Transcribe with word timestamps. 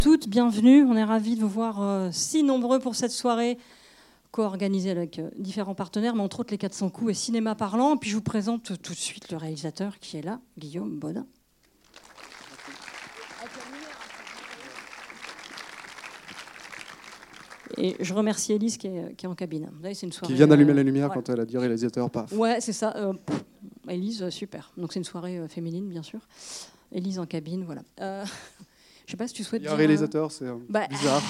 toutes, 0.00 0.28
bienvenue. 0.30 0.82
On 0.84 0.96
est 0.96 1.04
ravis 1.04 1.36
de 1.36 1.42
vous 1.42 1.48
voir 1.48 1.82
euh, 1.82 2.08
si 2.10 2.42
nombreux 2.42 2.78
pour 2.78 2.94
cette 2.94 3.10
soirée 3.10 3.58
co-organisée 4.30 4.90
avec 4.90 5.18
euh, 5.18 5.28
différents 5.36 5.74
partenaires, 5.74 6.14
mais 6.14 6.22
entre 6.22 6.40
autres 6.40 6.52
les 6.52 6.58
400 6.58 6.88
coups 6.88 7.10
et 7.10 7.14
Cinéma 7.14 7.54
Parlant. 7.54 7.96
Et 7.96 7.98
puis 7.98 8.08
je 8.08 8.16
vous 8.16 8.22
présente 8.22 8.80
tout 8.82 8.94
de 8.94 8.98
suite 8.98 9.30
le 9.30 9.36
réalisateur 9.36 9.98
qui 9.98 10.16
est 10.16 10.22
là, 10.22 10.40
Guillaume 10.56 10.98
Baudin. 10.98 11.26
Et 17.76 17.96
je 18.00 18.14
remercie 18.14 18.54
Elise 18.54 18.78
qui 18.78 18.86
est, 18.86 19.26
en 19.26 19.34
cabine. 19.34 19.70
c'est 19.82 20.02
une 20.02 20.12
soirée, 20.12 20.32
qui 20.32 20.36
vient 20.36 20.46
d'allumer 20.46 20.72
la 20.72 20.82
lumière 20.82 21.10
quand 21.10 21.28
elle 21.28 21.40
a 21.40 21.44
dit 21.44 21.58
réalisateur, 21.58 22.08
paf. 22.10 22.32
Ouais, 22.32 22.58
c'est 22.60 22.72
ça. 22.72 22.94
Euh, 22.96 23.12
Elise, 23.86 24.30
super. 24.30 24.72
Donc 24.78 24.94
c'est 24.94 24.98
une 24.98 25.04
soirée 25.04 25.46
féminine, 25.48 25.88
bien 25.88 26.02
sûr. 26.02 26.20
Elise 26.90 27.18
en 27.18 27.26
cabine, 27.26 27.64
voilà. 27.64 27.82
Je 29.10 29.14
sais 29.14 29.16
pas 29.16 29.26
si 29.26 29.34
tu 29.34 29.42
souhaites. 29.42 29.62
Il 29.62 29.64
y 29.64 29.68
a 29.68 29.72
un 29.72 29.76
réalisateur, 29.76 30.30
c'est 30.30 30.44
bah, 30.68 30.86
bizarre. 30.88 31.20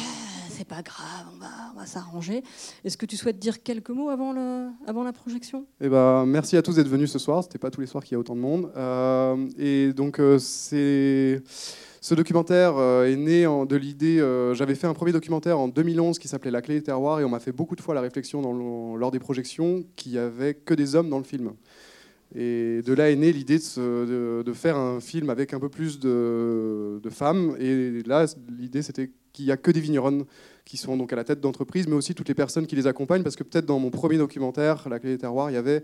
c'est 0.51 0.69
pas 0.69 0.83
grave, 0.83 1.25
on 1.33 1.79
va, 1.79 1.87
s'arranger. 1.87 2.43
Est-ce 2.85 2.99
que 2.99 3.07
tu 3.07 3.17
souhaites 3.17 3.39
dire 3.39 3.63
quelques 3.63 3.89
mots 3.89 4.11
avant, 4.11 4.35
le, 4.35 4.69
avant 4.87 5.03
la 5.03 5.15
projection? 5.15 5.65
Eh 5.81 5.89
ben, 5.89 6.27
Merci 6.27 6.59
à 6.59 6.63
tous 6.63 6.75
d'être 6.75 6.91
venus 6.91 7.11
ce 7.11 7.19
soir. 7.19 7.43
C'était 7.43 7.57
pas 7.57 7.71
tous 7.71 7.81
les 7.81 7.87
soirs 7.87 8.05
qu'il 8.05 8.13
y 8.13 8.17
a 8.17 8.19
autant 8.19 8.37
de 8.37 8.41
monde. 8.43 8.71
Euh, 8.77 9.49
et 9.57 9.95
donc, 9.95 10.21
euh, 10.21 10.39
c'est. 10.39 11.43
Ce 12.03 12.15
documentaire 12.15 12.77
euh, 12.77 13.07
est 13.07 13.17
né 13.17 13.45
de 13.45 13.77
l'idée. 13.77 14.19
J'avais 14.53 14.75
fait 14.75 14.87
un 14.87 14.93
premier 14.93 15.13
documentaire 15.13 15.59
en 15.59 15.69
2011 15.69 16.19
qui 16.19 16.29
s'appelait 16.29 16.51
La 16.51 16.61
clé 16.61 16.75
des 16.75 16.83
terroirs 16.83 17.21
et 17.21 17.25
on 17.25 17.31
m'a 17.31 17.41
fait 17.41 17.53
beaucoup 17.53 17.77
de 17.77 17.81
fois 17.81 17.95
la 17.95 18.03
réflexion 18.03 18.43
dans 18.43 18.53
lors 18.95 19.11
des 19.11 19.21
projections 19.21 19.85
qu'il 19.97 20.13
n'y 20.13 20.19
avait 20.19 20.53
que 20.53 20.75
des 20.75 20.97
hommes 20.97 21.09
dans 21.09 21.19
le 21.19 21.25
film. 21.25 21.53
Et 22.35 22.83
de 22.83 22.93
là 22.93 23.11
est 23.11 23.17
née 23.17 23.33
l'idée 23.33 23.59
de, 23.59 24.53
faire 24.55 24.77
un 24.77 25.01
film 25.01 25.31
avec 25.31 25.53
un 25.53 25.61
peu 25.61 25.69
plus 25.69 25.99
de, 25.99 27.01
femmes. 27.11 27.57
Et 27.59 28.03
là, 28.05 28.27
l'idée, 28.49 28.83
c'était 28.83 29.11
qu'il 29.33 29.47
n'y 29.47 29.53
a 29.53 29.57
que 29.57 29.71
des 29.71 29.81
vigneronnes 29.81 30.25
qui 30.65 30.77
sont 30.77 30.97
donc 30.97 31.13
à 31.13 31.17
la 31.17 31.25
tête 31.25 31.41
d'entreprise, 31.41 31.89
mais 31.89 31.95
aussi 31.95 32.15
toutes 32.15 32.29
les 32.29 32.35
personnes 32.35 32.67
qui 32.67 32.77
les 32.77 32.87
accompagnent, 32.87 33.23
parce 33.23 33.37
que 33.37 33.43
peut-être 33.43 33.67
dans 33.67 33.79
mon 33.79 33.91
premier 33.91 34.19
documentaire, 34.19 34.89
La 34.89 35.01
clé 35.01 35.11
des 35.11 35.19
terroirs, 35.19 35.51
il 35.51 35.55
y 35.55 35.57
avait 35.57 35.83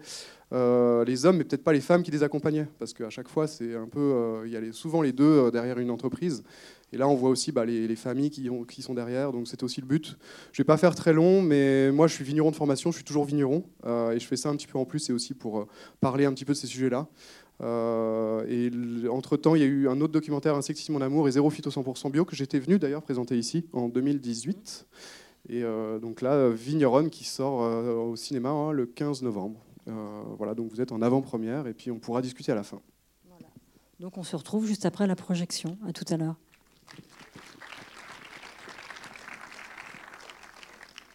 euh, 0.53 1.05
les 1.05 1.27
hommes, 1.27 1.39
mais 1.39 1.45
peut-être 1.45 1.65
pas 1.65 1.73
les 1.73 1.81
femmes 1.81 2.03
qui 2.03 2.11
les 2.11 2.23
accompagnaient, 2.23 2.69
parce 2.79 2.95
qu'à 2.95 3.11
chaque 3.11 3.29
fois, 3.29 3.49
c'est 3.49 3.75
un 3.75 3.89
peu, 3.89 3.99
euh, 3.99 4.43
il 4.47 4.53
y 4.53 4.57
a 4.57 4.73
souvent 4.73 5.03
les 5.03 5.13
deux 5.13 5.25
euh, 5.25 5.51
derrière 5.51 5.79
une 5.79 5.91
entreprise. 5.91 6.45
Et 6.93 6.97
là, 6.97 7.09
on 7.09 7.15
voit 7.15 7.31
aussi 7.31 7.53
bah, 7.53 7.65
les, 7.65 7.97
familles 7.97 8.31
qui, 8.31 8.49
ont, 8.49 8.65
qui, 8.65 8.81
sont 8.83 8.95
derrière, 8.95 9.33
donc 9.33 9.49
c'est 9.49 9.63
aussi 9.63 9.81
le 9.81 9.87
but. 9.87 10.17
Je 10.53 10.63
vais 10.63 10.67
pas 10.67 10.77
faire 10.77 10.95
très 10.95 11.13
long, 11.13 11.43
mais 11.43 11.91
moi, 11.91 12.07
je 12.07 12.15
suis 12.15 12.25
vigneron 12.25 12.51
de 12.51 12.57
formation, 12.57 12.91
je 12.91 12.97
suis 12.97 13.05
toujours 13.05 13.25
vigneron, 13.25 13.65
et 13.85 14.19
je 14.19 14.27
fais 14.27 14.37
ça 14.37 14.51
un 14.51 14.57
petit 14.57 14.69
peu 14.69 14.79
en 14.79 14.85
plus, 14.85 15.11
et 15.11 15.13
aussi 15.13 15.35
pour 15.35 15.67
parler 16.01 16.25
un 16.27 16.33
petit 16.33 16.45
peu 16.45 16.53
de 16.53 16.59
ces 16.59 16.69
sujets-là. 16.69 17.09
et 18.49 18.71
entre-temps, 19.09 19.57
il 19.57 19.61
y 19.61 19.65
a 19.65 19.69
eu 19.69 19.89
un 19.89 20.01
autre 20.01 20.13
documentaire, 20.13 20.55
Insecticide 20.55 20.93
mon 20.93 21.01
amour, 21.01 21.27
et 21.27 21.33
Zéro 21.33 21.51
phyto 21.51 21.71
100% 21.71 22.13
bio, 22.13 22.25
que 22.25 22.37
j'étais 22.37 22.61
venu 22.61 22.79
d'ailleurs 22.79 23.03
présenter 23.03 23.37
ici 23.37 23.67
en 23.73 23.89
2018. 23.89 24.87
Et 25.49 25.63
donc 26.01 26.23
là, 26.23 26.51
Vigneronne 26.51 27.11
qui 27.11 27.25
sort 27.25 27.61
au 28.09 28.15
cinéma 28.15 28.51
hein, 28.51 28.71
le 28.71 28.87
15 28.87 29.23
novembre. 29.23 29.67
Euh, 29.89 30.23
voilà, 30.37 30.55
donc 30.55 30.71
vous 30.71 30.81
êtes 30.81 30.93
en 30.93 31.01
avant-première 31.01 31.67
et 31.67 31.75
puis 31.75 31.91
on 31.91 31.99
pourra 31.99 32.23
discuter 32.23 32.53
à 32.53 32.55
la 32.55 32.63
fin. 32.63 32.81
Donc 33.99 34.19
on 34.19 34.23
se 34.23 34.37
retrouve 34.37 34.67
juste 34.67 34.85
après 34.85 35.07
la 35.07 35.17
projection. 35.17 35.79
À 35.87 35.93
tout 35.93 36.05
à 36.11 36.17
l'heure. 36.19 36.37